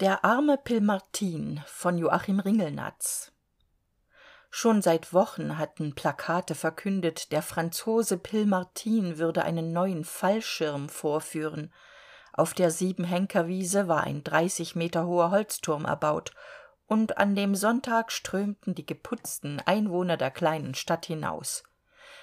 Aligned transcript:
der 0.00 0.24
arme 0.24 0.56
pilmartin 0.56 1.60
von 1.66 1.98
joachim 1.98 2.38
ringelnatz. 2.38 3.32
Schon 4.48 4.80
seit 4.80 5.12
wochen 5.12 5.58
hatten 5.58 5.96
plakate 5.96 6.54
verkündet 6.54 7.32
der 7.32 7.42
franzose 7.42 8.16
pilmartin 8.16 9.18
würde 9.18 9.42
einen 9.42 9.72
neuen 9.72 10.04
fallschirm 10.04 10.88
vorführen. 10.88 11.72
Auf 12.32 12.54
der 12.54 12.70
siebenhenkerwiese 12.70 13.88
war 13.88 14.04
ein 14.04 14.22
dreißig 14.22 14.76
meter 14.76 15.04
hoher 15.04 15.32
holzturm 15.32 15.84
erbaut 15.84 16.30
und 16.86 17.18
an 17.18 17.34
dem 17.34 17.56
sonntag 17.56 18.12
strömten 18.12 18.76
die 18.76 18.86
geputzten 18.86 19.60
einwohner 19.66 20.16
der 20.16 20.30
kleinen 20.30 20.74
stadt 20.74 21.06
hinaus 21.06 21.64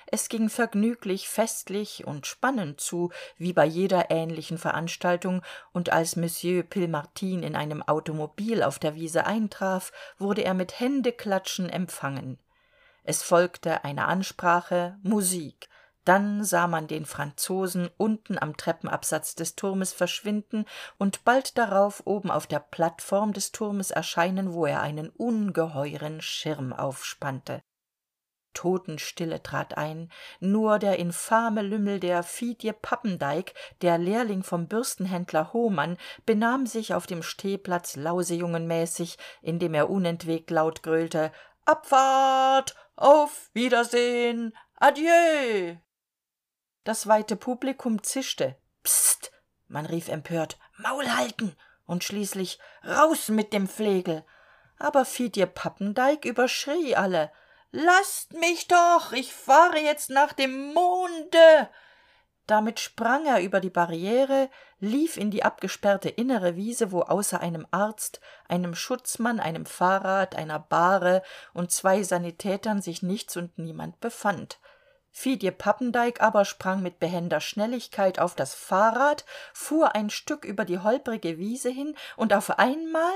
es 0.07 0.29
ging 0.29 0.49
vergnüglich 0.49 1.27
festlich 1.27 2.05
und 2.05 2.27
spannend 2.27 2.79
zu 2.79 3.11
wie 3.37 3.53
bei 3.53 3.65
jeder 3.65 4.11
ähnlichen 4.11 4.57
veranstaltung 4.57 5.41
und 5.73 5.91
als 5.91 6.15
monsieur 6.15 6.63
pilmartin 6.63 7.41
in 7.41 7.55
einem 7.55 7.81
automobil 7.81 8.61
auf 8.61 8.77
der 8.77 8.95
wiese 8.95 9.25
eintraf 9.25 9.91
wurde 10.17 10.43
er 10.43 10.53
mit 10.53 10.79
händeklatschen 10.79 11.69
empfangen. 11.69 12.37
Es 13.03 13.23
folgte 13.23 13.83
eine 13.83 14.05
ansprache 14.05 14.97
musik. 15.03 15.69
Dann 16.05 16.43
sah 16.43 16.67
man 16.67 16.87
den 16.87 17.05
franzosen 17.05 17.89
unten 17.97 18.37
am 18.37 18.57
treppenabsatz 18.57 19.33
des 19.33 19.55
turmes 19.55 19.91
verschwinden 19.91 20.65
und 20.99 21.23
bald 21.25 21.57
darauf 21.57 22.03
oben 22.05 22.29
auf 22.29 22.45
der 22.45 22.59
plattform 22.59 23.33
des 23.33 23.51
turmes 23.51 23.89
erscheinen 23.89 24.53
wo 24.53 24.67
er 24.67 24.81
einen 24.81 25.09
ungeheuren 25.09 26.21
schirm 26.21 26.73
aufspannte 26.73 27.63
totenstille 28.55 29.43
trat 29.43 29.77
ein. 29.77 30.11
Nur 30.39 30.79
der 30.79 30.97
infame 30.97 31.61
lümmel 31.61 31.99
der 31.99 32.23
fidje 32.23 32.73
pappendeik 32.73 33.53
der 33.83 33.99
lehrling 33.99 34.41
vom 34.41 34.67
bürstenhändler 34.67 35.53
hohmann 35.53 35.97
benahm 36.25 36.65
sich 36.65 36.95
auf 36.95 37.05
dem 37.05 37.21
stehplatz 37.21 37.95
lausejungenmäßig 37.95 39.19
indem 39.43 39.75
er 39.75 39.91
unentwegt 39.91 40.49
laut 40.49 40.81
gröhlte 40.81 41.31
abfahrt! 41.65 42.75
Auf 42.95 43.49
wiedersehen! 43.53 44.55
Adieu! 44.77 45.75
Das 46.83 47.07
weite 47.07 47.35
publikum 47.35 48.01
zischte. 48.03 48.55
Pst 48.83 49.31
man 49.67 49.85
rief 49.85 50.07
empört 50.07 50.57
maul 50.77 51.09
halten! 51.09 51.55
Und 51.85 52.03
schließlich 52.03 52.59
raus 52.83 53.29
mit 53.29 53.53
dem 53.53 53.67
flegel! 53.67 54.23
Aber 54.77 55.05
fidje 55.05 55.47
pappendeik 55.47 56.25
überschrie 56.25 56.95
alle 56.95 57.31
laßt 57.75 58.33
mich 58.33 58.67
doch 58.67 59.11
ich 59.11 59.33
fahre 59.33 59.79
jetzt 59.79 60.09
nach 60.09 60.33
dem 60.33 60.73
monde. 60.73 61.69
Damit 62.47 62.79
sprang 62.79 63.25
er 63.25 63.41
über 63.41 63.59
die 63.59 63.69
barriere 63.69 64.49
lief 64.79 65.17
in 65.17 65.31
die 65.31 65.43
abgesperrte 65.43 66.09
innere 66.09 66.55
wiese 66.55 66.91
wo 66.91 67.01
außer 67.01 67.41
einem 67.41 67.67
arzt 67.71 68.21
einem 68.47 68.75
schutzmann 68.75 69.39
einem 69.39 69.65
fahrrad 69.65 70.35
einer 70.35 70.59
bahre 70.59 71.23
und 71.53 71.71
zwei 71.71 72.03
sanitätern 72.03 72.81
sich 72.81 73.01
nichts 73.01 73.35
und 73.35 73.57
niemand 73.57 73.99
befand. 73.99 74.59
Fidje 75.11 75.51
pappendeik 75.51 76.21
aber 76.21 76.43
sprang 76.43 76.81
mit 76.81 76.99
behender 76.99 77.39
schnelligkeit 77.39 78.19
auf 78.19 78.35
das 78.35 78.53
fahrrad 78.53 79.25
fuhr 79.53 79.95
ein 79.95 80.09
stück 80.09 80.43
über 80.45 80.65
die 80.65 80.79
holprige 80.79 81.37
wiese 81.37 81.69
hin 81.69 81.95
und 82.17 82.33
auf 82.33 82.59
einmal 82.59 83.13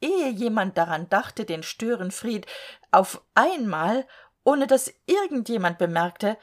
ehe 0.00 0.28
jemand 0.28 0.78
daran 0.78 1.08
dachte 1.08 1.44
den 1.44 1.62
störenfried 1.62 2.46
auf 2.90 3.22
einmal 3.34 4.06
ohne 4.44 4.66
dass 4.66 4.92
irgend 5.06 5.48
jemand 5.48 5.78
bemerkte 5.78 6.36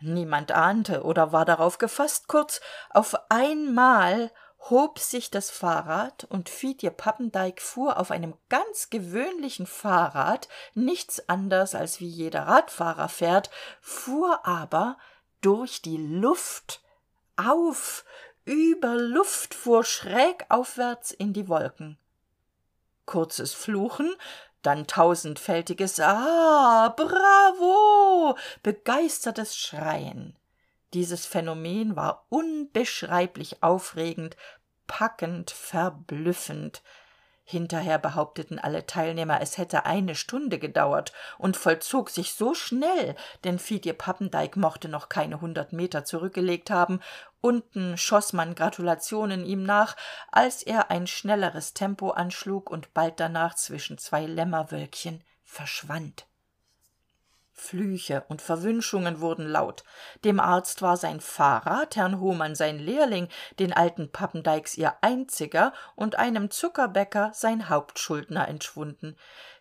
niemand 0.00 0.52
ahnte 0.52 1.02
oder 1.02 1.32
war 1.32 1.44
darauf 1.44 1.78
gefasst 1.78 2.28
kurz 2.28 2.60
auf 2.90 3.14
einmal 3.30 4.30
hob 4.68 4.98
sich 4.98 5.30
das 5.30 5.50
fahrrad 5.50 6.24
und 6.24 6.48
fidje 6.48 6.90
pappendeik 6.90 7.60
fuhr 7.62 7.98
auf 7.98 8.10
einem 8.10 8.34
ganz 8.48 8.90
gewöhnlichen 8.90 9.66
fahrrad 9.66 10.48
nichts 10.74 11.28
anders 11.28 11.74
als 11.74 12.00
wie 12.00 12.08
jeder 12.08 12.42
radfahrer 12.42 13.08
fährt 13.08 13.50
fuhr 13.80 14.46
aber 14.46 14.98
durch 15.40 15.82
die 15.82 15.96
luft 15.96 16.82
auf 17.36 18.04
über 18.44 18.96
luft 18.96 19.54
fuhr 19.54 19.84
schräg 19.84 20.44
aufwärts 20.48 21.12
in 21.12 21.32
die 21.32 21.48
wolken. 21.48 21.98
Kurzes 23.06 23.54
fluchen 23.54 24.14
dann 24.62 24.86
tausendfältiges 24.86 26.00
ah 26.00 26.88
bravo! 26.96 28.36
Begeistertes 28.62 29.56
schreien. 29.56 30.36
Dieses 30.92 31.26
phänomen 31.26 31.96
war 31.96 32.26
unbeschreiblich 32.28 33.62
aufregend 33.62 34.36
packend 34.86 35.52
verblüffend 35.52 36.82
hinterher 37.50 37.98
behaupteten 37.98 38.58
alle 38.58 38.86
teilnehmer 38.86 39.40
es 39.40 39.58
hätte 39.58 39.84
eine 39.84 40.14
stunde 40.14 40.58
gedauert 40.58 41.12
und 41.38 41.56
vollzog 41.56 42.08
sich 42.08 42.34
so 42.34 42.54
schnell 42.54 43.16
denn 43.44 43.58
fidje 43.58 43.92
pappendeik 43.92 44.56
mochte 44.56 44.88
noch 44.88 45.08
keine 45.08 45.40
hundert 45.40 45.72
meter 45.72 46.04
zurückgelegt 46.04 46.70
haben. 46.70 47.00
Unten 47.40 47.96
schoß 47.96 48.32
man 48.34 48.54
gratulationen 48.54 49.44
ihm 49.44 49.62
nach 49.64 49.96
als 50.30 50.62
er 50.62 50.90
ein 50.90 51.06
schnelleres 51.06 51.74
tempo 51.74 52.10
anschlug 52.10 52.70
und 52.70 52.94
bald 52.94 53.18
danach 53.18 53.54
zwischen 53.54 53.98
zwei 53.98 54.26
lämmerwölkchen 54.26 55.24
verschwand 55.42 56.29
flüche 57.60 58.24
und 58.28 58.42
verwünschungen 58.42 59.20
wurden 59.20 59.46
laut. 59.46 59.84
Dem 60.24 60.40
arzt 60.40 60.82
war 60.82 60.96
sein 60.96 61.20
fahrrad 61.20 61.96
herrn 61.96 62.18
hohmann 62.18 62.54
sein 62.54 62.78
lehrling 62.78 63.28
den 63.58 63.72
alten 63.72 64.10
pappendeiks 64.10 64.76
ihr 64.76 64.94
einziger 65.02 65.72
und 65.94 66.16
einem 66.16 66.50
zuckerbäcker 66.50 67.30
sein 67.34 67.68
hauptschuldner 67.68 68.48
entschwunden. 68.48 69.16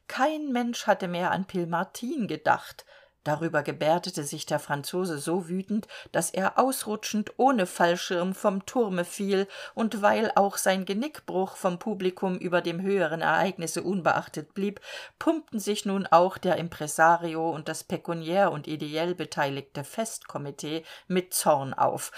Kein 0.07 0.51
mensch 0.51 0.87
hatte 0.87 1.07
mehr 1.07 1.31
an 1.31 1.45
pilmartin 1.45 2.27
gedacht 2.27 2.85
darüber 3.23 3.63
gebärdete 3.63 4.23
sich 4.23 4.45
der 4.45 4.59
franzose 4.59 5.17
so 5.17 5.49
wütend 5.49 5.87
dass 6.11 6.29
er 6.29 6.57
ausrutschend 6.57 7.33
ohne 7.37 7.65
fallschirm 7.65 8.33
vom 8.33 8.65
turme 8.65 9.05
fiel 9.05 9.47
und 9.75 10.01
weil 10.01 10.31
auch 10.35 10.57
sein 10.57 10.85
genickbruch 10.85 11.55
vom 11.55 11.79
publikum 11.79 12.37
über 12.37 12.61
dem 12.61 12.81
höheren 12.81 13.21
ereignisse 13.21 13.83
unbeachtet 13.83 14.53
blieb 14.53 14.81
pumpten 15.19 15.59
sich 15.59 15.85
nun 15.85 16.07
auch 16.07 16.37
der 16.37 16.57
impresario 16.57 17.49
und 17.49 17.67
das 17.67 17.83
pekuniär 17.83 18.51
und 18.51 18.67
ideell 18.67 19.15
beteiligte 19.15 19.83
festkomitee 19.83 20.83
mit 21.07 21.33
zorn 21.33 21.73
auf. 21.73 22.11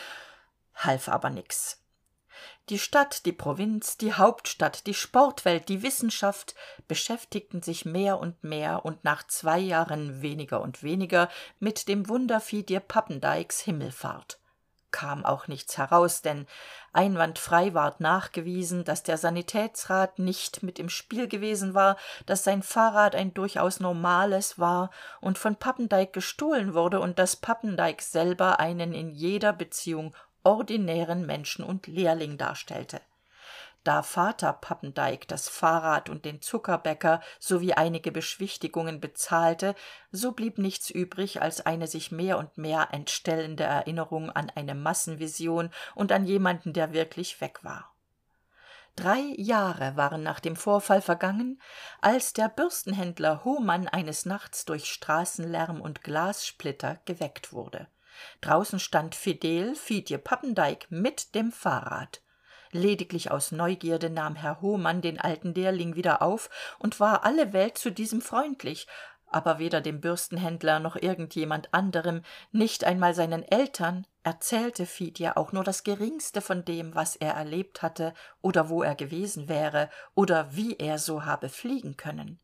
Half 0.75 1.09
aber 1.09 1.29
nix 1.29 1.80
die 2.69 2.79
stadt 2.79 3.25
die 3.25 3.31
provinz 3.31 3.97
die 3.97 4.13
hauptstadt 4.13 4.87
die 4.87 4.93
sportwelt 4.93 5.69
die 5.69 5.83
wissenschaft 5.83 6.55
beschäftigten 6.87 7.61
sich 7.61 7.85
mehr 7.85 8.19
und 8.19 8.43
mehr 8.43 8.85
und 8.85 9.03
nach 9.03 9.25
zwei 9.27 9.59
jahren 9.59 10.21
weniger 10.21 10.61
und 10.61 10.83
weniger 10.83 11.29
mit 11.59 11.87
dem 11.87 12.09
wunder 12.09 12.39
fidje 12.39 12.79
pappendeiks 12.79 13.59
himmelfahrt. 13.61 14.39
Kam 14.91 15.23
auch 15.23 15.47
nichts 15.47 15.77
heraus 15.77 16.21
denn 16.21 16.45
einwandfrei 16.91 17.73
ward 17.73 18.01
nachgewiesen 18.01 18.83
dass 18.83 19.03
der 19.03 19.17
sanitätsrat 19.17 20.19
nicht 20.19 20.63
mit 20.63 20.79
im 20.79 20.89
spiel 20.89 21.29
gewesen 21.29 21.73
war 21.73 21.95
dass 22.25 22.43
sein 22.43 22.61
fahrrad 22.61 23.15
ein 23.15 23.33
durchaus 23.33 23.79
normales 23.79 24.59
war 24.59 24.91
und 25.21 25.37
von 25.37 25.55
pappendeik 25.55 26.11
gestohlen 26.11 26.73
wurde 26.73 26.99
und 26.99 27.19
dass 27.19 27.37
pappendeik 27.37 28.01
selber 28.01 28.59
einen 28.59 28.93
in 28.93 29.11
jeder 29.11 29.53
beziehung 29.53 30.13
ordinären 30.43 31.25
menschen 31.25 31.63
und 31.63 31.87
lehrling 31.87 32.37
darstellte. 32.37 33.01
Da 33.83 34.03
vater 34.03 34.53
pappendeik 34.53 35.27
das 35.27 35.49
fahrrad 35.49 36.07
und 36.07 36.23
den 36.23 36.39
zuckerbäcker 36.39 37.19
sowie 37.39 37.73
einige 37.73 38.11
beschwichtigungen 38.11 38.99
bezahlte 38.99 39.73
so 40.11 40.33
blieb 40.33 40.59
nichts 40.59 40.91
übrig 40.91 41.41
als 41.41 41.65
eine 41.65 41.87
sich 41.87 42.11
mehr 42.11 42.37
und 42.37 42.59
mehr 42.59 42.89
entstellende 42.91 43.63
erinnerung 43.63 44.29
an 44.29 44.51
eine 44.53 44.75
massenvision 44.75 45.71
und 45.95 46.11
an 46.11 46.25
jemanden 46.25 46.73
der 46.73 46.93
wirklich 46.93 47.41
weg 47.41 47.63
war. 47.63 47.91
Drei 48.95 49.21
jahre 49.37 49.95
waren 49.95 50.21
nach 50.21 50.41
dem 50.41 50.55
vorfall 50.55 51.01
vergangen 51.01 51.59
als 52.01 52.33
der 52.33 52.49
bürstenhändler 52.49 53.43
hohmann 53.43 53.87
eines 53.87 54.25
nachts 54.27 54.63
durch 54.65 54.91
straßenlärm 54.91 55.81
und 55.81 56.03
glassplitter 56.03 56.99
geweckt 57.05 57.51
wurde 57.51 57.87
draußen 58.41 58.79
stand 58.79 59.15
fidel 59.15 59.75
fidje 59.75 60.17
pappendeik 60.17 60.87
mit 60.89 61.35
dem 61.35 61.51
fahrrad. 61.51 62.21
Lediglich 62.71 63.31
aus 63.31 63.51
neugierde 63.51 64.09
nahm 64.09 64.35
herr 64.35 64.61
hohmann 64.61 65.01
den 65.01 65.19
alten 65.19 65.53
lehrling 65.53 65.95
wieder 65.95 66.21
auf 66.21 66.49
und 66.79 66.99
war 66.99 67.25
alle 67.25 67.51
welt 67.53 67.77
zu 67.77 67.91
diesem 67.91 68.21
freundlich 68.21 68.87
aber 69.31 69.59
weder 69.59 69.81
dem 69.81 70.01
bürstenhändler 70.01 70.79
noch 70.79 70.95
irgend 70.95 71.35
jemand 71.35 71.73
anderem 71.73 72.21
nicht 72.51 72.83
einmal 72.83 73.15
seinen 73.15 73.43
eltern 73.43 74.05
erzählte 74.23 74.85
fidje 74.85 75.37
auch 75.37 75.53
nur 75.53 75.63
das 75.63 75.83
geringste 75.83 76.41
von 76.41 76.65
dem 76.65 76.93
was 76.93 77.15
er 77.15 77.33
erlebt 77.33 77.81
hatte 77.81 78.13
oder 78.41 78.69
wo 78.69 78.83
er 78.83 78.95
gewesen 78.95 79.47
wäre 79.47 79.89
oder 80.13 80.53
wie 80.55 80.75
er 80.75 80.99
so 80.99 81.25
habe 81.25 81.49
fliegen 81.49 81.97
können 81.97 82.39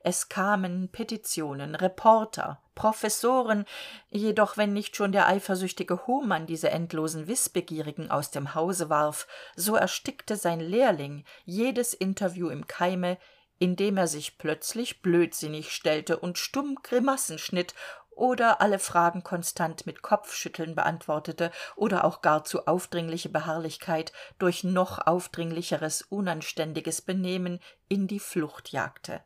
es 0.00 0.28
kamen 0.28 0.88
petitionen 0.90 1.74
reporter 1.74 2.60
professoren 2.74 3.64
jedoch 4.10 4.56
wenn 4.56 4.72
nicht 4.72 4.96
schon 4.96 5.12
der 5.12 5.26
eifersüchtige 5.26 6.06
hohmann 6.06 6.46
diese 6.46 6.70
endlosen 6.70 7.26
wißbegierigen 7.26 8.10
aus 8.10 8.30
dem 8.30 8.54
hause 8.54 8.90
warf 8.90 9.26
so 9.56 9.76
erstickte 9.76 10.36
sein 10.36 10.60
lehrling 10.60 11.24
jedes 11.44 11.94
interview 11.94 12.48
im 12.48 12.66
keime 12.66 13.18
indem 13.58 13.96
er 13.96 14.06
sich 14.06 14.38
plötzlich 14.38 15.02
blödsinnig 15.02 15.72
stellte 15.72 16.18
und 16.18 16.38
stumm 16.38 16.78
grimassen 16.82 17.38
schnitt 17.38 17.74
oder 18.16 18.62
alle 18.62 18.78
fragen 18.78 19.22
konstant 19.22 19.86
mit 19.86 20.02
kopfschütteln 20.02 20.74
beantwortete 20.74 21.52
oder 21.76 22.04
auch 22.04 22.22
gar 22.22 22.44
zu 22.44 22.66
aufdringliche 22.66 23.28
beharrlichkeit 23.28 24.12
durch 24.38 24.64
noch 24.64 25.06
aufdringlicheres 25.06 26.02
unanständiges 26.02 27.02
benehmen 27.02 27.60
in 27.88 28.06
die 28.08 28.20
flucht 28.20 28.72
jagte 28.72 29.22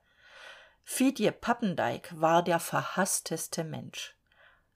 fidje 0.93 1.31
pappendeik 1.31 2.13
war 2.17 2.43
der 2.43 2.59
verhaßteste 2.59 3.63
mensch. 3.63 4.17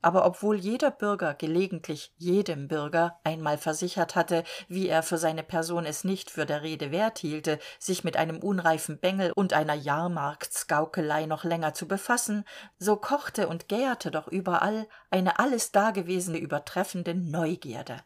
Aber 0.00 0.25
obwohl 0.25 0.56
jeder 0.56 0.93
bürger 0.93 1.34
gelegentlich 1.34 2.14
jedem 2.16 2.69
bürger 2.69 3.19
einmal 3.25 3.58
versichert 3.58 4.14
hatte 4.14 4.44
wie 4.69 4.88
er 4.88 5.02
für 5.02 5.19
seine 5.19 5.43
person 5.43 5.84
es 5.84 6.05
nicht 6.05 6.31
für 6.31 6.46
der 6.46 6.62
rede 6.62 6.93
wert 6.93 7.19
hielte 7.19 7.58
sich 7.81 8.05
mit 8.05 8.16
einem 8.16 8.38
unreifen 8.38 9.00
bengel 9.00 9.32
und 9.34 9.55
einer 9.55 9.75
jahrmarktsgaukelei 9.75 11.26
noch 11.26 11.43
länger 11.43 11.75
zu 11.75 11.88
befassen 11.88 12.44
so 12.78 12.94
kochte 12.94 13.49
und 13.49 13.69
gährte 13.69 14.12
doch 14.12 14.28
überall 14.28 14.87
eine 15.10 15.40
alles 15.40 15.72
dagewesene 15.72 16.38
übertreffende 16.38 17.14
neugierde. 17.14 17.96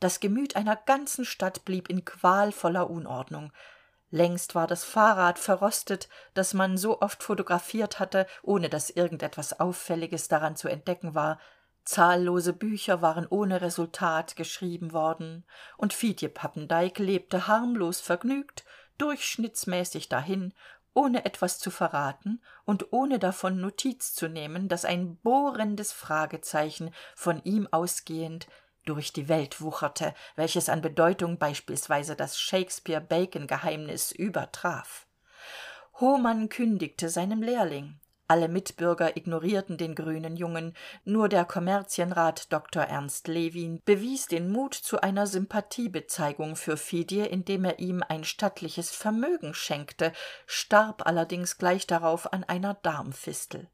Das 0.00 0.18
gemüt 0.18 0.56
einer 0.56 0.74
ganzen 0.74 1.24
stadt 1.24 1.64
blieb 1.64 1.88
in 1.88 2.04
qualvoller 2.04 2.90
unordnung 2.90 3.52
längst 4.10 4.54
war 4.54 4.66
das 4.66 4.84
fahrrad 4.84 5.38
verrostet 5.38 6.08
das 6.34 6.54
man 6.54 6.76
so 6.76 7.00
oft 7.00 7.22
photographiert 7.22 7.98
hatte 7.98 8.26
ohne 8.42 8.68
dass 8.68 8.90
irgend 8.90 9.22
etwas 9.22 9.58
auffälliges 9.60 10.28
daran 10.28 10.56
zu 10.56 10.68
entdecken 10.68 11.14
war. 11.14 11.38
Zahllose 11.84 12.52
bücher 12.52 13.00
waren 13.00 13.28
ohne 13.30 13.60
resultat 13.60 14.34
geschrieben 14.34 14.92
worden. 14.92 15.44
Und 15.76 15.92
fitje 15.92 16.28
pappendeik 16.28 16.98
lebte 16.98 17.46
harmlos 17.46 18.00
vergnügt 18.00 18.64
durchschnittsmäßig 18.98 20.08
dahin 20.08 20.52
ohne 20.94 21.26
etwas 21.26 21.58
zu 21.58 21.70
verraten 21.70 22.42
und 22.64 22.92
ohne 22.92 23.18
davon 23.18 23.60
notiz 23.60 24.14
zu 24.14 24.28
nehmen 24.28 24.68
dass 24.68 24.84
ein 24.86 25.16
bohrendes 25.18 25.92
fragezeichen 25.92 26.92
von 27.14 27.42
ihm 27.44 27.68
ausgehend 27.70 28.46
durch 28.86 29.12
die 29.12 29.28
welt 29.28 29.60
wucherte 29.60 30.14
welches 30.36 30.68
an 30.68 30.80
bedeutung 30.80 31.38
beispielsweise 31.38 32.16
das 32.16 32.40
shakespeare 32.40 33.00
bacon 33.00 33.46
geheimnis 33.46 34.12
übertraf. 34.12 35.06
Hohmann 36.00 36.48
kündigte 36.48 37.08
seinem 37.08 37.42
lehrling. 37.42 37.98
Alle 38.28 38.48
mitbürger 38.48 39.16
ignorierten 39.16 39.76
den 39.76 39.94
grünen 39.94 40.36
jungen. 40.36 40.74
Nur 41.04 41.28
der 41.28 41.44
kommerzienrat 41.44 42.52
dr 42.52 42.82
ernst 42.82 43.28
lewin 43.28 43.80
bewies 43.84 44.26
den 44.26 44.50
mut 44.50 44.74
zu 44.74 45.00
einer 45.00 45.26
sympathiebezeigung 45.26 46.56
für 46.56 46.76
fidje 46.76 47.26
indem 47.26 47.64
er 47.64 47.78
ihm 47.78 48.02
ein 48.08 48.24
stattliches 48.24 48.90
vermögen 48.90 49.54
schenkte 49.54 50.12
starb 50.46 51.06
allerdings 51.06 51.56
gleich 51.56 51.86
darauf 51.86 52.32
an 52.32 52.42
einer 52.42 52.74
darmfistel 52.74 53.68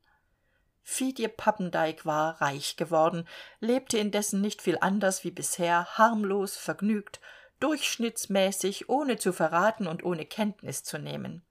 fidje 0.83 1.29
pappendeik 1.29 2.05
war 2.05 2.41
reich 2.41 2.77
geworden 2.77 3.29
lebte 3.61 3.99
indessen 3.99 4.41
nicht 4.41 4.63
viel 4.63 4.79
anders 4.81 5.25
wie 5.25 5.31
bisher 5.31 5.87
harmlos 5.97 6.57
vergnügt 6.57 7.21
durchschnittsmäßig 7.63 8.89
ohne 8.89 9.19
zu 9.19 9.33
verraten 9.33 9.87
und 9.87 10.05
ohne 10.05 10.27
kenntnis 10.27 10.83
zu 10.83 10.99
nehmen. 10.99 11.45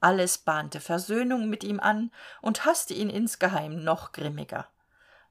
Alles 0.00 0.38
bahnte 0.38 0.80
versöhnung 0.80 1.48
mit 1.48 1.62
ihm 1.62 1.78
an 1.78 2.10
und 2.40 2.64
haßte 2.64 2.92
ihn 2.94 3.08
insgeheim 3.08 3.84
noch 3.84 4.10
grimmiger. 4.10 4.68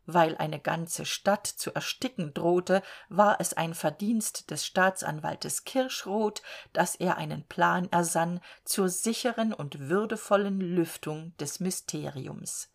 Weil 0.06 0.38
eine 0.38 0.60
ganze 0.60 1.06
stadt 1.06 1.46
zu 1.46 1.76
ersticken 1.76 2.34
drohte 2.34 2.82
war 3.10 3.42
es 3.42 3.54
ein 3.54 3.74
verdienst 3.74 4.50
des 4.50 4.66
staatsanwaltes 4.66 5.66
kirschroth 5.66 6.42
dass 6.72 6.96
er 6.96 7.18
einen 7.18 7.44
plan 7.44 7.92
ersann 7.92 8.40
zur 8.64 8.88
sicheren 8.88 9.54
und 9.54 9.90
würdevollen 9.90 10.62
lüftung 10.62 11.36
des 11.38 11.60
mysteriums 11.60 12.71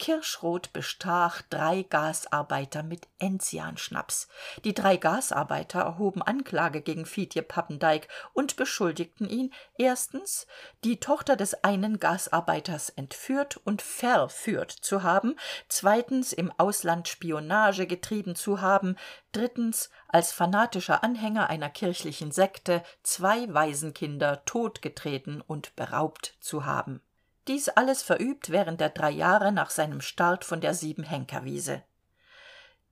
kirschroth 0.00 0.72
bestach 0.72 1.42
drei 1.50 1.82
gasarbeiter 1.84 2.82
mit 2.82 3.06
enzianschnaps. 3.18 4.28
Die 4.64 4.74
drei 4.74 4.96
gasarbeiter 4.96 5.80
erhoben 5.80 6.22
anklage 6.22 6.80
gegen 6.80 7.06
fitje 7.06 7.42
pappendeik 7.42 8.08
und 8.32 8.56
beschuldigten 8.56 9.28
ihn 9.28 9.52
erstens 9.78 10.46
die 10.82 10.98
tochter 10.98 11.36
des 11.36 11.62
einen 11.62 12.00
gasarbeiters 12.00 12.88
entführt 12.88 13.58
und 13.58 13.82
verführt 13.82 14.72
zu 14.72 15.02
haben 15.02 15.36
zweitens 15.68 16.32
im 16.32 16.50
ausland 16.56 17.06
spionage 17.06 17.86
getrieben 17.86 18.34
zu 18.34 18.60
haben 18.62 18.96
drittens 19.32 19.90
als 20.08 20.32
fanatischer 20.32 21.04
anhänger 21.04 21.50
einer 21.50 21.68
kirchlichen 21.68 22.32
sekte 22.32 22.82
zwei 23.02 23.52
waisenkinder 23.52 24.44
totgetreten 24.46 25.42
und 25.42 25.76
beraubt 25.76 26.36
zu 26.40 26.64
haben 26.64 27.02
dies 27.48 27.68
alles 27.68 28.02
verübt 28.02 28.50
während 28.50 28.80
der 28.80 28.90
drei 28.90 29.10
jahre 29.10 29.52
nach 29.52 29.70
seinem 29.70 30.00
start 30.00 30.44
von 30.44 30.60
der 30.60 30.74
siebenhenkerwiese 30.74 31.82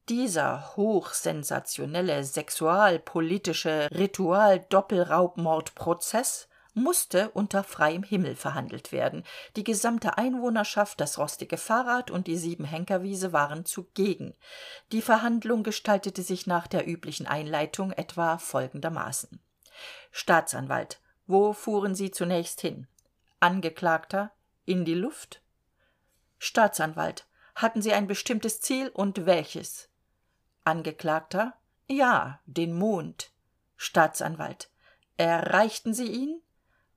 dieser 0.08 0.76
hochsensationelle 0.76 2.22
sexualpolitische 2.24 3.88
ritualdoppelraubmordprozeß 3.92 6.48
musste 6.72 7.28
unter 7.30 7.64
freiem 7.64 8.02
himmel 8.02 8.36
verhandelt 8.36 8.92
werden. 8.92 9.24
Die 9.56 9.64
gesamte 9.64 10.16
einwohnerschaft 10.16 10.98
das 11.00 11.18
rostige 11.18 11.58
fahrrad 11.58 12.10
und 12.10 12.26
die 12.26 12.38
siebenhenkerwiese 12.38 13.34
waren 13.34 13.66
zugegen. 13.66 14.34
Die 14.92 15.02
verhandlung 15.02 15.62
gestaltete 15.62 16.22
sich 16.22 16.46
nach 16.46 16.66
der 16.68 16.88
üblichen 16.88 17.26
einleitung 17.26 17.92
etwa 17.92 18.38
folgendermaßen. 18.38 19.42
Staatsanwalt 20.10 21.02
wo 21.30 21.52
fuhren 21.52 21.94
sie 21.94 22.10
zunächst 22.10 22.62
hin? 22.62 22.86
Angeklagter 23.38 24.30
in 24.68 24.84
die 24.84 24.94
luft. 24.94 25.42
Staatsanwalt 26.38 27.26
hatten 27.54 27.82
sie 27.82 27.92
ein 27.92 28.06
bestimmtes 28.06 28.60
ziel 28.60 28.88
und 28.88 29.26
welches? 29.26 29.88
Angeklagter 30.62 31.54
ja 31.88 32.40
den 32.44 32.74
mond. 32.74 33.32
Staatsanwalt 33.76 34.70
erreichten 35.16 35.94
sie 35.94 36.06
ihn? 36.06 36.42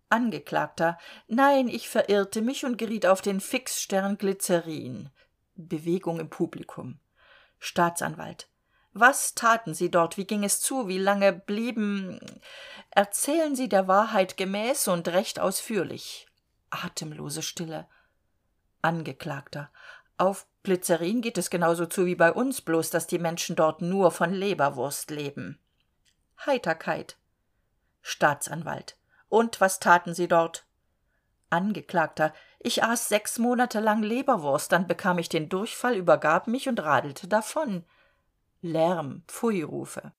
Angeklagter 0.09 0.99
nein 1.27 1.69
ich 1.69 1.87
verirrte 1.87 2.41
mich 2.41 2.65
und 2.65 2.77
geriet 2.77 3.05
auf 3.05 3.21
den 3.21 3.39
fixstern 3.39 4.17
glycerin. 4.17 5.09
Bewegung 5.55 6.19
im 6.19 6.29
publikum. 6.29 6.99
Staatsanwalt 7.57 8.49
was 8.93 9.35
taten 9.35 9.73
sie 9.73 9.89
dort? 9.89 10.17
Wie 10.17 10.25
ging 10.25 10.43
es 10.43 10.59
zu? 10.59 10.89
Wie 10.89 10.97
lange 10.97 11.31
blieben? 11.31 12.19
Erzählen 12.89 13.55
sie 13.55 13.69
der 13.69 13.87
wahrheit 13.87 14.35
gemäß 14.35 14.89
und 14.89 15.07
recht 15.07 15.39
ausführlich 15.39 16.27
atemlose 16.71 17.41
stille. 17.41 17.87
Angeklagter. 18.81 19.69
Auf 20.17 20.47
glycerin 20.63 21.21
geht 21.21 21.37
es 21.37 21.49
genauso 21.49 21.85
zu 21.85 22.05
wie 22.05 22.15
bei 22.15 22.31
uns 22.31 22.61
bloß 22.61 22.89
dass 22.89 23.07
die 23.07 23.19
menschen 23.19 23.55
dort 23.55 23.81
nur 23.81 24.11
von 24.11 24.33
leberwurst 24.33 25.11
leben. 25.11 25.59
Heiterkeit. 26.45 27.17
Staatsanwalt. 28.01 28.97
Und 29.29 29.61
was 29.61 29.79
taten 29.79 30.13
sie 30.13 30.27
dort? 30.27 30.65
Angeklagter. 31.49 32.33
Ich 32.59 32.83
aß 32.83 33.09
sechs 33.09 33.37
monate 33.37 33.79
lang 33.79 34.01
leberwurst 34.01 34.71
dann 34.71 34.87
bekam 34.87 35.19
ich 35.19 35.29
den 35.29 35.49
durchfall 35.49 35.95
übergab 35.95 36.47
mich 36.47 36.67
und 36.67 36.79
radelte 36.79 37.27
davon. 37.27 37.85
Lärm. 38.61 39.23
Pfuirufe 39.27 40.13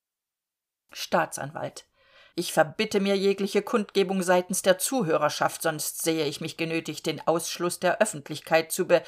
staatsanwalt 0.92 1.86
ich 2.34 2.52
verbitte 2.52 3.00
mir 3.00 3.16
jegliche 3.16 3.62
kundgebung 3.62 4.22
seitens 4.22 4.62
der 4.62 4.78
zuhörerschaft 4.78 5.62
sonst 5.62 6.02
sehe 6.02 6.26
ich 6.26 6.40
mich 6.40 6.56
genötigt 6.56 7.06
den 7.06 7.26
ausschluß 7.26 7.80
der 7.80 8.00
öffentlichkeit 8.00 8.72
zu 8.72 8.86
be 8.86 9.02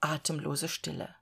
atemlose 0.00 0.68
stille. 0.68 1.14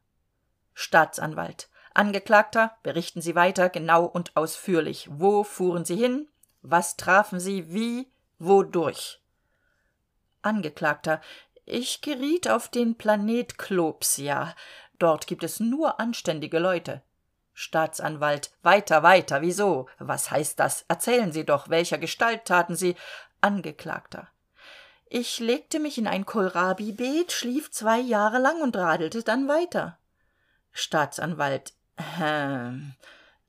Staatsanwalt. 0.75 1.69
Angeklagter 1.95 2.76
berichten 2.83 3.21
sie 3.21 3.35
weiter 3.35 3.69
genau 3.69 4.04
und 4.04 4.37
ausführlich. 4.37 5.09
Wo 5.11 5.45
fuhren 5.45 5.85
sie 5.85 5.97
hin? 5.97 6.28
Was 6.62 6.97
trafen 6.97 7.38
sie? 7.38 7.73
Wie? 7.73 8.11
Wodurch? 8.38 9.21
Angeklagter. 10.40 11.21
Ich 11.66 12.00
geriet 12.00 12.49
auf 12.49 12.69
den 12.69 12.97
planet 12.97 13.59
klopsia. 13.59 14.54
Dort 14.99 15.26
gibt 15.26 15.45
es 15.45 15.61
nur 15.61 16.00
anständige 16.00 16.59
leute 16.59 17.02
staatsanwalt 17.54 18.50
weiter 18.62 19.02
weiter 19.02 19.42
wieso? 19.42 19.88
Was 19.99 20.30
heißt 20.30 20.59
das? 20.59 20.85
Erzählen 20.88 21.32
sie 21.32 21.44
doch 21.44 21.68
welcher 21.68 21.99
gestalt 21.99 22.44
taten 22.44 22.76
sie? 22.76 22.97
Angeklagter. 23.40 24.28
Ich 25.06 25.40
legte 25.40 25.78
mich 25.78 25.99
in 25.99 26.06
ein 26.06 26.25
kohlrabibeet 26.25 27.32
schlief 27.32 27.71
zwei 27.71 27.99
jahre 27.99 28.38
lang 28.38 28.62
und 28.62 28.76
radelte 28.76 29.23
dann 29.23 29.49
weiter. 29.49 29.99
Staatsanwalt 30.73 31.75
hm 31.97 32.94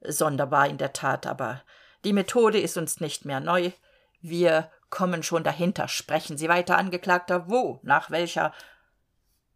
sonderbar 0.06 0.68
in 0.68 0.78
der 0.78 0.92
tat 0.92 1.26
aber 1.26 1.64
die 2.04 2.12
methode 2.12 2.60
ist 2.60 2.78
uns 2.78 3.00
nicht 3.00 3.24
mehr 3.24 3.40
neu. 3.40 3.72
Wir 4.20 4.70
kommen 4.90 5.24
schon 5.24 5.46
dahinter. 5.46 5.88
Sprechen 5.88 6.38
sie 6.38 6.50
weiter 6.50 6.78
angeklagter. 6.78 7.50
Wo? 7.50 7.80
Nach 7.84 8.12
welcher? 8.12 8.54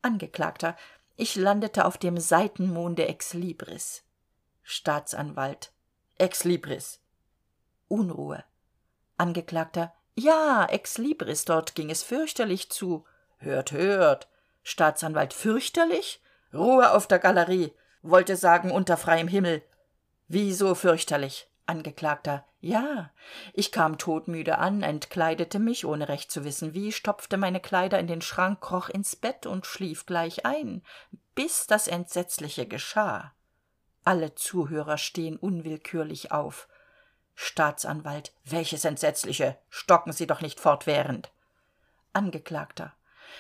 Angeklagter 0.01 0.77
ich 1.18 1.36
landete 1.36 1.86
auf 1.86 1.98
dem 1.98 2.20
seitenmonde 2.20 3.08
exlibris 3.08 4.04
staatsanwalt. 4.70 5.72
Exlibris 6.18 7.00
unruhe. 7.88 8.44
Angeklagter. 9.18 9.94
Ja 10.16 10.66
exlibris 10.66 11.46
dort 11.46 11.74
ging 11.74 11.90
es 11.90 12.04
fürchterlich 12.04 12.70
zu. 12.70 13.06
Hört 13.38 13.72
hört. 13.72 14.28
Staatsanwalt 14.64 15.34
fürchterlich? 15.34 16.22
Ruhe 16.54 16.92
auf 16.92 17.08
der 17.08 17.20
galerie. 17.20 17.72
Wollte 18.02 18.36
sagen 18.36 18.72
unter 18.72 18.98
freiem 18.98 19.30
himmel. 19.30 19.64
Wie 20.28 20.54
so 20.54 20.76
fürchterlich? 20.76 21.50
Angeklagter. 21.66 22.46
Ja 22.60 23.12
ich 23.54 23.72
kam 23.72 23.98
todmüde 23.98 24.58
an 24.58 24.84
entkleidete 24.84 25.60
mich 25.60 25.86
ohne 25.86 26.10
recht 26.10 26.30
zu 26.30 26.44
wissen 26.44 26.74
wie 26.74 26.92
stopfte 26.92 27.38
meine 27.38 27.62
kleider 27.62 28.00
in 28.00 28.08
den 28.08 28.22
schrank 28.22 28.60
kroch 28.60 28.90
ins 28.90 29.16
bett 29.16 29.46
und 29.46 29.66
schlief 29.66 30.08
gleich 30.08 30.46
ein 30.46 30.84
bis 31.36 31.68
das 31.68 31.88
entsetzliche 31.88 32.66
geschah 32.66 33.32
alle 34.08 34.36
zuhörer 34.36 34.98
stehen 34.98 35.36
unwillkürlich 35.36 36.32
auf. 36.32 36.70
Staatsanwalt 37.36 38.32
welches 38.46 38.86
entsetzliche 38.86 39.58
stocken 39.70 40.14
sie 40.14 40.26
doch 40.26 40.40
nicht 40.40 40.62
fortwährend. 40.62 41.30
Angeklagter. 42.14 42.94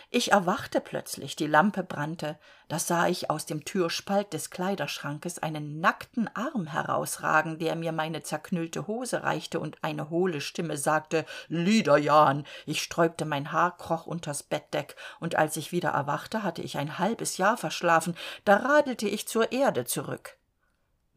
Ich 0.09 0.33
erwachte 0.33 0.81
plötzlich 0.81 1.37
die 1.37 1.47
lampe 1.47 1.83
brannte 1.83 2.37
da 2.67 2.79
sah 2.79 3.07
ich 3.07 3.29
aus 3.29 3.45
dem 3.45 3.63
türspalt 3.63 4.33
des 4.33 4.49
kleiderschrankes 4.49 5.39
einen 5.39 5.79
nackten 5.79 6.29
arm 6.35 6.67
herausragen 6.67 7.59
der 7.59 7.77
mir 7.77 7.93
meine 7.93 8.21
zerknüllte 8.21 8.87
hose 8.87 9.23
reichte 9.23 9.61
und 9.61 9.81
eine 9.83 10.09
hohle 10.09 10.41
stimme 10.41 10.75
sagte 10.77 11.25
liederjan 11.47 12.45
ich 12.65 12.83
sträubte 12.83 13.23
mein 13.23 13.53
haar 13.53 13.77
kroch 13.77 14.05
unters 14.05 14.43
bettdeck 14.43 14.97
und 15.21 15.35
als 15.35 15.55
ich 15.55 15.71
wieder 15.71 15.91
erwachte 15.91 16.43
hatte 16.43 16.61
ich 16.61 16.77
ein 16.77 16.99
halbes 16.99 17.37
jahr 17.37 17.55
verschlafen 17.55 18.15
da 18.43 18.57
radelte 18.57 19.07
ich 19.07 19.27
zur 19.29 19.53
erde 19.53 19.85
zurück 19.85 20.36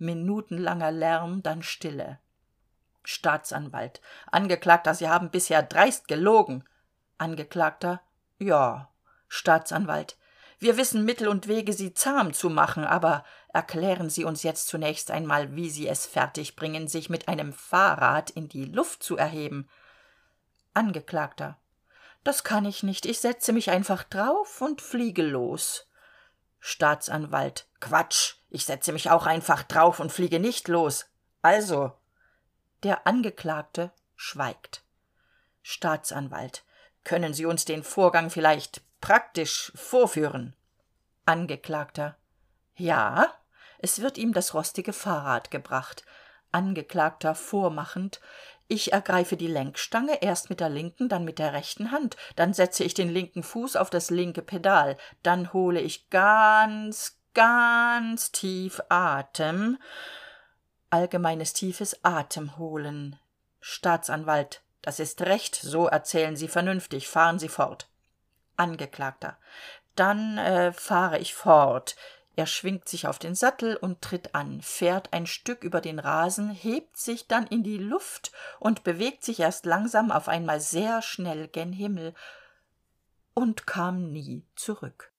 minutenlanger 0.01 0.91
lärm 0.91 1.43
dann 1.43 1.63
stille. 1.63 2.19
Staatsanwalt. 3.03 4.01
Angeklagter 4.31 4.95
sie 4.95 5.09
haben 5.09 5.31
bisher 5.31 5.63
dreist 5.63 6.09
gelogen. 6.09 6.65
Angeklagter. 7.19 8.01
Ja. 8.39 8.89
Staatsanwalt. 9.29 10.17
Wir 10.59 10.77
wissen 10.77 11.05
mittel 11.05 11.29
und 11.29 11.49
wege 11.49 11.73
sie 11.73 11.95
zahm 11.95 12.35
zu 12.35 12.51
machen 12.51 12.85
aber 12.85 13.25
erklären 13.49 14.11
sie 14.11 14.25
uns 14.25 14.43
jetzt 14.43 14.69
zunächst 14.69 15.11
einmal 15.11 15.57
wie 15.57 15.71
sie 15.71 15.89
es 15.89 16.05
fertigbringen 16.05 16.87
sich 16.87 17.09
mit 17.09 17.29
einem 17.29 17.53
fahrrad 17.53 18.31
in 18.31 18.49
die 18.49 18.67
luft 18.67 19.03
zu 19.03 19.17
erheben. 19.17 19.69
Angeklagter. 20.75 21.59
Das 22.25 22.45
kann 22.45 22.67
ich 22.67 22.83
nicht. 22.83 23.07
Ich 23.07 23.21
setze 23.21 23.53
mich 23.53 23.71
einfach 23.71 24.03
drauf 24.05 24.61
und 24.61 24.83
fliege 24.83 25.23
los. 25.23 25.89
Staatsanwalt. 26.59 27.67
Quatsch 27.81 28.35
ich 28.51 28.65
setze 28.67 28.93
mich 28.93 29.11
auch 29.11 29.27
einfach 29.27 29.63
drauf 29.63 30.01
und 30.01 30.13
fliege 30.13 30.41
nicht 30.41 30.69
los. 30.69 31.07
Also 31.43 31.93
der 32.83 33.07
angeklagte 33.07 33.93
schweigt. 34.17 34.83
Staatsanwalt 35.63 36.65
können 37.05 37.33
sie 37.33 37.47
uns 37.47 37.65
den 37.65 37.83
vorgang 37.83 38.31
vielleicht 38.31 38.83
praktisch 39.01 39.73
vorführen? 39.75 40.55
Angeklagter 41.25 42.17
ja 42.75 43.33
es 43.83 44.03
wird 44.03 44.19
ihm 44.19 44.35
das 44.35 44.53
rostige 44.53 44.93
fahrrad 44.93 45.51
gebracht. 45.51 46.05
Angeklagter 46.53 47.35
vormachend 47.35 48.21
ich 48.73 48.93
ergreife 48.93 49.37
die 49.37 49.49
lenkstange 49.49 50.23
erst 50.23 50.49
mit 50.49 50.61
der 50.61 50.69
linken 50.69 51.09
dann 51.09 51.25
mit 51.25 51.41
der 51.41 51.53
rechten 51.53 51.91
hand. 51.91 52.17
Dann 52.37 52.55
setze 52.55 52.85
ich 52.85 52.95
den 52.95 53.09
linken 53.09 53.43
fuß 53.43 53.75
auf 53.75 53.91
das 53.91 54.11
linke 54.11 54.43
pedal. 54.43 54.97
Dann 55.25 55.53
hole 55.53 55.81
ich 55.81 56.09
ganz 56.09 57.20
ganz 57.35 58.33
tief 58.33 58.81
atem 58.89 59.79
allgemeines 60.91 61.53
tiefes 61.53 62.05
atemholen 62.05 63.19
staatsanwalt 63.61 64.63
das 64.83 64.99
ist 64.99 65.23
recht 65.23 65.57
so 65.57 65.87
erzählen 65.87 66.37
sie 66.37 66.49
vernünftig 66.49 67.09
fahren 67.09 67.39
sie 67.39 67.49
fort. 67.49 67.89
Angeklagter. 68.57 69.37
Dann 69.95 70.39
äh, 70.39 70.73
fahre 70.73 71.19
ich 71.19 71.35
fort. 71.35 71.97
Er 72.37 72.47
schwingt 72.47 72.89
sich 72.89 73.07
auf 73.07 73.19
den 73.19 73.35
sattel 73.35 73.77
und 73.77 74.01
tritt 74.01 74.35
an 74.35 74.63
fährt 74.63 75.13
ein 75.13 75.27
stück 75.27 75.65
über 75.65 75.81
den 75.81 75.99
rasen 75.99 76.51
hebt 76.51 76.97
sich 76.97 77.27
dann 77.27 77.47
in 77.47 77.63
die 77.63 77.77
luft 77.77 78.33
und 78.59 78.85
bewegt 78.85 79.25
sich 79.25 79.41
erst 79.41 79.67
langsam 79.67 80.11
auf 80.11 80.29
einmal 80.29 80.61
sehr 80.61 81.03
schnell 81.03 81.49
gen 81.49 81.73
himmel 81.73 82.15
und 83.35 83.67
kam 83.67 84.11
nie 84.13 84.47
zurück 84.55 85.13